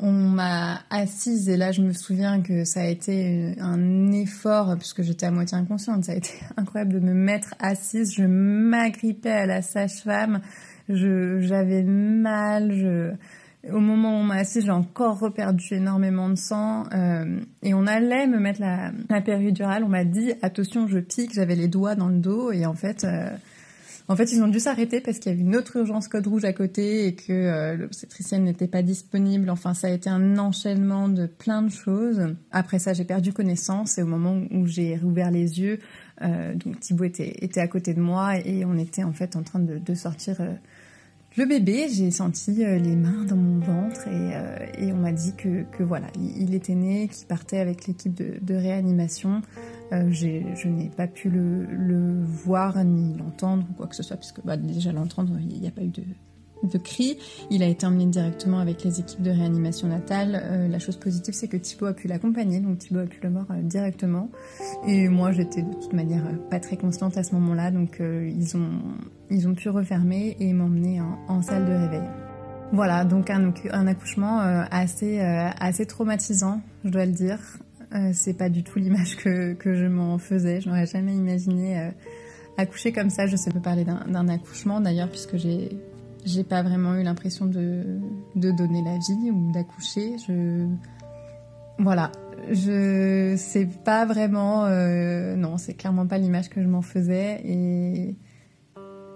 on 0.02 0.12
m'a 0.12 0.82
assise 0.90 1.50
et 1.50 1.58
là 1.58 1.72
je 1.72 1.82
me 1.82 1.92
souviens 1.94 2.42
que 2.42 2.64
ça 2.64 2.82
a 2.82 2.86
été 2.86 3.56
un 3.60 4.12
effort 4.12 4.78
puisque 4.78 5.02
j'étais 5.02 5.26
à 5.26 5.32
moitié 5.32 5.58
inconsciente. 5.58 6.06
Ça 6.06 6.14
a 6.14 6.16
été 6.16 6.32
incroyable 6.58 6.94
de 6.94 7.00
me 7.00 7.14
mettre 7.14 7.54
assise. 7.60 8.14
Je 8.14 8.24
m'agrippais 8.24 9.32
à 9.32 9.46
la 9.46 9.62
sage-femme. 9.62 10.42
J'avais 10.88 11.84
mal. 11.84 12.72
Je, 12.74 13.12
au 13.72 13.80
moment 13.80 14.12
où 14.12 14.22
on 14.22 14.24
m'a 14.24 14.36
assise, 14.36 14.66
j'ai 14.66 14.72
encore 14.72 15.20
reperdu 15.20 15.74
énormément 15.74 16.30
de 16.30 16.36
sang. 16.36 16.86
Euh, 16.94 17.40
et 17.62 17.74
on 17.74 17.88
allait 17.88 18.28
me 18.28 18.40
mettre 18.40 18.62
la, 18.62 18.92
la 19.10 19.22
péridurale. 19.22 19.84
On 19.84 19.90
m'a 19.90 20.06
dit 20.06 20.34
attention, 20.42 20.88
je 20.88 21.00
pique. 21.00 21.34
J'avais 21.34 21.56
les 21.56 21.68
doigts 21.68 21.96
dans 21.96 22.08
le 22.08 22.18
dos 22.20 22.52
et 22.52 22.66
en 22.66 22.76
fait. 22.76 23.04
Euh, 23.04 23.30
en 24.10 24.16
fait, 24.16 24.32
ils 24.34 24.42
ont 24.42 24.48
dû 24.48 24.60
s'arrêter 24.60 25.02
parce 25.02 25.20
qu'il 25.20 25.32
y 25.32 25.36
avait 25.36 25.44
une 25.44 25.56
autre 25.56 25.78
urgence 25.78 26.08
code 26.08 26.26
rouge 26.26 26.44
à 26.44 26.52
côté 26.52 27.06
et 27.06 27.14
que 27.14 27.32
euh, 27.32 27.78
l'obstétricienne 27.78 28.44
n'était 28.44 28.68
pas 28.68 28.82
disponible. 28.82 29.52
Enfin, 29.52 29.76
ça 29.76 29.86
a 29.86 29.92
été 29.92 30.10
un 30.10 30.40
enchaînement 30.40 31.10
de 31.10 31.28
plein 31.28 31.62
de 31.62 31.70
choses. 31.70 32.36
Après 32.50 32.80
ça, 32.80 32.94
j'ai 32.94 33.04
perdu 33.04 33.34
connaissance 33.34 34.00
et 34.00 34.02
au 34.02 34.08
moment 34.08 34.42
où 34.50 34.66
j'ai 34.66 34.98
rouvert 34.98 35.30
les 35.30 35.60
yeux, 35.60 35.78
euh, 36.24 36.56
donc 36.56 36.80
Thibaut 36.80 37.04
était, 37.04 37.36
était 37.46 37.62
à 37.62 37.68
côté 37.68 37.94
de 37.94 38.02
moi 38.02 38.36
et 38.40 38.66
on 38.66 38.80
était 38.80 39.04
en 39.04 39.14
fait 39.14 39.36
en 39.36 39.44
train 39.44 39.60
de, 39.60 39.78
de 39.78 39.94
sortir 39.94 40.38
euh, 40.42 40.54
le 41.38 41.46
bébé. 41.46 41.88
J'ai 41.90 42.12
senti 42.12 42.64
euh, 42.64 42.78
les 42.78 42.96
mains 42.96 43.26
dans 43.26 43.36
mon 43.36 43.60
ventre 43.60 44.08
et, 44.08 44.36
euh, 44.36 44.94
on 44.94 44.98
m'a 44.98 45.12
dit 45.12 45.34
que, 45.36 45.84
voilà, 45.84 46.08
il, 46.20 46.54
était 46.54 46.76
né, 46.76 47.08
qu'il 47.08 47.28
partait 47.28 47.60
avec 47.60 47.88
l'équipe 47.88 48.14
de, 48.14 48.56
réanimation. 48.56 49.42
Euh, 49.92 50.12
je 50.12 50.68
n'ai 50.68 50.90
pas 50.90 51.08
pu 51.08 51.30
le, 51.30 51.66
le 51.66 52.24
voir 52.24 52.84
ni 52.84 53.18
l'entendre 53.18 53.66
ou 53.70 53.74
quoi 53.74 53.88
que 53.88 53.96
ce 53.96 54.04
soit, 54.04 54.18
puisque 54.18 54.44
bah, 54.44 54.58
déjà 54.58 54.92
l'entendre, 54.92 55.34
il 55.40 55.60
n'y 55.60 55.68
a 55.68 55.72
pas 55.72 55.82
eu 55.82 55.88
de, 55.90 56.04
de 56.64 56.78
cris. 56.78 57.18
Il 57.50 57.64
a 57.64 57.68
été 57.68 57.86
emmené 57.86 58.06
directement 58.06 58.60
avec 58.60 58.84
les 58.84 59.00
équipes 59.00 59.22
de 59.22 59.32
réanimation 59.32 59.88
natale. 59.88 60.42
Euh, 60.44 60.68
la 60.68 60.80
chose 60.80 60.98
positive, 60.98 61.34
c'est 61.34 61.48
que 61.48 61.58
Thibaut 61.58 61.88
a 61.88 61.94
pu 61.94 62.08
l'accompagner, 62.08 62.60
donc 62.60 62.80
Thibaut 62.80 63.00
a 63.00 63.06
pu 63.06 63.20
le 63.24 63.30
voir 63.30 63.46
euh, 63.52 63.62
directement. 63.62 64.30
Et 64.88 65.08
moi, 65.08 65.32
j'étais 65.32 65.62
de 65.62 65.74
toute 65.74 65.94
manière 65.94 66.26
euh, 66.26 66.50
pas 66.50 66.60
très 66.60 66.78
constante 66.78 67.18
à 67.18 67.24
ce 67.24 67.34
moment-là, 67.36 67.72
donc 67.72 68.00
ils, 68.02 68.58
ont, 68.58 68.82
ils 69.30 69.48
ont 69.48 69.54
pu 69.54 69.70
refermer 69.70 70.36
et 70.40 70.54
m'emmener 70.54 71.02
en, 71.28 71.42
salle 71.42 71.66
de 71.66 71.74
réveil. 71.74 72.08
Voilà, 72.72 73.04
donc 73.04 73.30
un, 73.30 73.88
accouchement 73.88 74.40
assez, 74.40 75.20
assez 75.20 75.86
traumatisant, 75.86 76.62
je 76.84 76.90
dois 76.90 77.06
le 77.06 77.12
dire. 77.12 77.40
C'est 78.14 78.38
pas 78.38 78.50
du 78.50 78.64
tout 78.64 78.78
l'image 78.78 79.16
que, 79.18 79.54
que 79.54 79.74
je 79.74 79.86
m'en 79.86 80.18
faisais. 80.20 80.62
Je 80.62 80.70
n'aurais 80.70 80.86
jamais 80.86 81.14
imaginé 81.14 81.92
accoucher 82.58 82.92
comme 82.92 83.10
ça. 83.10 83.26
Je 83.26 83.36
sais 83.36 83.52
pas 83.52 83.60
parler 83.60 83.86
d'un 83.86 84.28
accouchement 84.28 84.82
d'ailleurs, 84.82 85.10
puisque 85.10 85.38
j'ai 85.38 85.70
j'ai 86.26 86.44
pas 86.44 86.62
vraiment 86.62 86.96
eu 86.96 87.04
l'impression 87.04 87.46
de, 87.46 88.00
de 88.36 88.52
donner 88.52 88.84
la 88.84 88.98
vie 88.98 89.32
ou 89.32 89.52
d'accoucher. 89.52 90.18
Je 90.28 90.68
voilà, 91.80 92.12
je 92.50 93.36
sais 93.38 93.68
pas 93.86 94.06
vraiment. 94.06 94.66
Euh, 94.66 95.36
non, 95.36 95.58
c'est 95.58 95.74
clairement 95.74 96.08
pas 96.08 96.18
l'image 96.18 96.50
que 96.50 96.62
je 96.62 96.68
m'en 96.68 96.82
faisais 96.82 97.42
et 97.46 98.16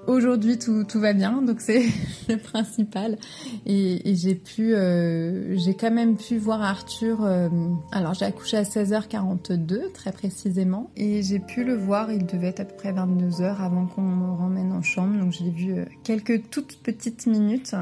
Aujourd'hui, 0.06 0.60
tout, 0.60 0.84
tout, 0.84 1.00
va 1.00 1.14
bien, 1.14 1.42
donc 1.42 1.62
c'est 1.62 1.86
le 2.30 2.36
principal. 2.36 3.18
Et, 3.66 4.16
j'ai 4.16 4.36
pu, 4.36 4.76
euh, 4.76 5.58
j'ai 5.58 5.76
quand 5.76 5.92
même 5.92 6.18
pu 6.18 6.38
voir 6.38 6.62
Arthur. 6.62 7.24
Euh, 7.24 7.48
alors, 7.94 8.14
j'ai 8.14 8.26
accouché 8.26 8.58
à 8.58 8.64
16h42, 8.64 9.94
très 9.94 10.12
précisément, 10.12 10.92
et 10.98 11.24
j'ai 11.24 11.40
pu 11.40 11.64
le 11.64 11.76
voir. 11.76 12.12
Il 12.12 12.26
devait 12.26 12.48
être 12.48 12.60
à 12.60 12.66
peu 12.66 12.76
près 12.76 12.92
22h 12.92 13.62
avant 13.62 13.86
qu'on 13.86 14.02
me 14.02 14.38
ramène 14.38 14.74
en 14.74 14.82
chambre. 14.82 15.18
Donc, 15.18 15.32
j'ai 15.32 15.50
vu 15.50 15.74
euh, 15.74 15.86
quelques 16.04 16.50
toutes 16.50 16.80
petites 16.84 17.26
minutes. 17.26 17.74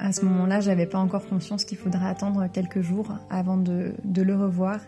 À 0.00 0.12
ce 0.12 0.24
moment-là, 0.24 0.58
j'avais 0.60 0.86
pas 0.86 0.98
encore 0.98 1.24
conscience 1.26 1.64
qu'il 1.64 1.78
faudrait 1.78 2.08
attendre 2.08 2.48
quelques 2.52 2.80
jours 2.80 3.12
avant 3.30 3.56
de, 3.56 3.92
de 4.02 4.22
le 4.22 4.34
revoir 4.34 4.80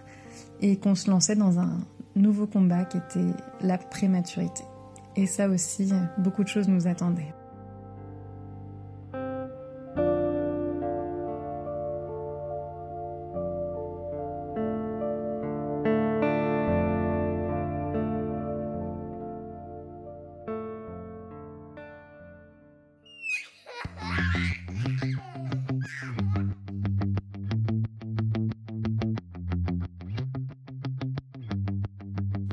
et 0.61 0.77
qu'on 0.77 0.97
se 0.97 1.09
lançait 1.09 1.37
dans 1.37 1.61
un 1.61 1.79
nouveau 2.17 2.49
combat 2.49 2.85
qui 2.85 2.97
était 2.97 3.33
la 3.61 3.79
prématurité. 3.79 4.65
Et 5.17 5.27
ça 5.27 5.49
aussi, 5.49 5.93
beaucoup 6.19 6.43
de 6.43 6.49
choses 6.49 6.69
nous 6.69 6.87
attendaient. 6.87 7.33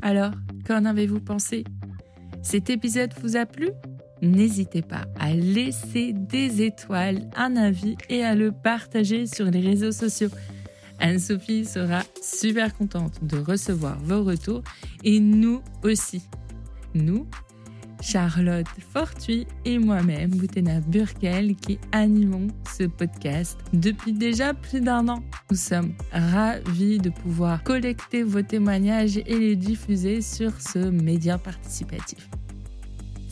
Alors, 0.04 0.32
qu'en 0.66 0.84
avez-vous 0.84 1.20
pensé? 1.20 1.64
Cet 2.42 2.70
épisode 2.70 3.12
vous 3.22 3.36
a 3.36 3.46
plu? 3.46 3.70
N'hésitez 4.20 4.82
pas 4.82 5.06
à 5.18 5.32
laisser 5.32 6.12
des 6.12 6.62
étoiles, 6.62 7.28
un 7.36 7.56
avis 7.56 7.96
et 8.08 8.24
à 8.24 8.34
le 8.34 8.52
partager 8.52 9.26
sur 9.26 9.46
les 9.46 9.60
réseaux 9.60 9.92
sociaux. 9.92 10.28
Anne-Sophie 11.00 11.64
sera 11.64 12.02
super 12.22 12.76
contente 12.76 13.24
de 13.24 13.38
recevoir 13.38 13.98
vos 14.00 14.22
retours 14.22 14.62
et 15.02 15.18
nous 15.18 15.62
aussi. 15.82 16.22
Nous, 16.94 17.26
Charlotte 18.02 18.66
Fortuit 18.92 19.46
et 19.64 19.78
moi-même, 19.78 20.30
Boutena 20.30 20.80
Burkel, 20.80 21.54
qui 21.54 21.78
animons 21.92 22.48
ce 22.76 22.82
podcast 22.84 23.58
depuis 23.72 24.12
déjà 24.12 24.54
plus 24.54 24.80
d'un 24.80 25.08
an. 25.08 25.22
Nous 25.50 25.56
sommes 25.56 25.94
ravis 26.10 26.98
de 26.98 27.10
pouvoir 27.10 27.62
collecter 27.62 28.24
vos 28.24 28.42
témoignages 28.42 29.18
et 29.18 29.38
les 29.38 29.56
diffuser 29.56 30.20
sur 30.20 30.60
ce 30.60 30.78
média 30.78 31.38
participatif. 31.38 32.28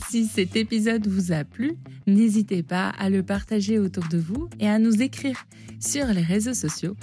Si 0.09 0.25
cet 0.25 0.55
épisode 0.55 1.05
vous 1.05 1.31
a 1.33 1.43
plu, 1.43 1.75
n'hésitez 2.07 2.63
pas 2.63 2.89
à 2.97 3.09
le 3.09 3.23
partager 3.23 3.77
autour 3.77 4.07
de 4.07 4.17
vous 4.17 4.49
et 4.59 4.69
à 4.69 4.79
nous 4.79 5.01
écrire 5.01 5.45
sur 5.79 6.05
les 6.07 6.21
réseaux 6.21 6.53
sociaux. 6.53 6.95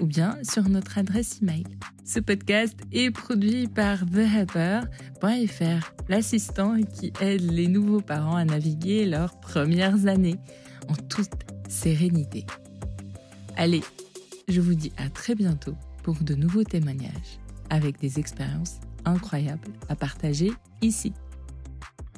Ou 0.00 0.06
bien 0.06 0.38
sur 0.42 0.68
notre 0.68 0.98
adresse 0.98 1.40
email. 1.42 1.64
Ce 2.04 2.20
podcast 2.20 2.78
est 2.92 3.10
produit 3.10 3.66
par 3.66 4.06
TheHelper.fr, 4.06 5.92
l'assistant 6.08 6.76
qui 6.82 7.12
aide 7.20 7.50
les 7.50 7.68
nouveaux 7.68 8.00
parents 8.00 8.36
à 8.36 8.44
naviguer 8.44 9.04
leurs 9.04 9.38
premières 9.40 10.06
années 10.06 10.38
en 10.88 10.94
toute 10.94 11.32
sérénité. 11.68 12.46
Allez, 13.56 13.82
je 14.48 14.60
vous 14.60 14.74
dis 14.74 14.92
à 14.96 15.10
très 15.10 15.34
bientôt 15.34 15.74
pour 16.02 16.16
de 16.22 16.34
nouveaux 16.34 16.64
témoignages 16.64 17.38
avec 17.70 18.00
des 18.00 18.18
expériences 18.18 18.80
incroyables 19.04 19.68
à 19.88 19.96
partager 19.96 20.52
ici. 20.80 21.12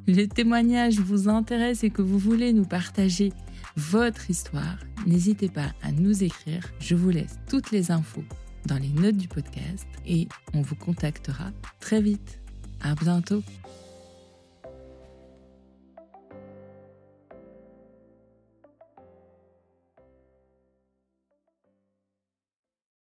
Le 0.06 0.26
témoignage 0.26 0.98
vous 0.98 1.28
intéresse 1.28 1.84
et 1.84 1.90
que 1.90 2.02
vous 2.02 2.18
voulez 2.18 2.52
nous 2.52 2.64
partager 2.64 3.32
votre 3.76 4.30
histoire, 4.30 4.78
n'hésitez 5.06 5.48
pas 5.48 5.72
à 5.82 5.92
nous 5.92 6.22
écrire. 6.22 6.62
Je 6.80 6.94
vous 6.94 7.10
laisse 7.10 7.38
toutes 7.48 7.70
les 7.70 7.90
infos 7.90 8.24
dans 8.66 8.78
les 8.78 8.88
notes 8.88 9.16
du 9.16 9.28
podcast 9.28 9.86
et 10.06 10.28
on 10.54 10.62
vous 10.62 10.76
contactera 10.76 11.50
très 11.80 12.00
vite. 12.00 12.40
À 12.82 12.94
bientôt. 12.94 13.42